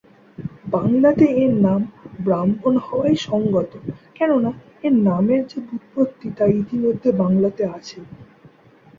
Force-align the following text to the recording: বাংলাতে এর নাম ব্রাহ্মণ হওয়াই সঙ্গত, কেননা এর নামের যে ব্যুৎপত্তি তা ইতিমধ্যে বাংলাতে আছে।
বাংলাতে 0.67 1.25
এর 1.37 1.53
নাম 1.65 1.81
ব্রাহ্মণ 2.19 2.73
হওয়াই 2.85 3.15
সঙ্গত, 3.27 3.71
কেননা 4.15 4.51
এর 4.83 4.93
নামের 5.05 5.41
যে 5.47 5.57
ব্যুৎপত্তি 5.67 6.27
তা 6.37 6.45
ইতিমধ্যে 6.61 7.09
বাংলাতে 7.21 7.63
আছে। 7.71 7.97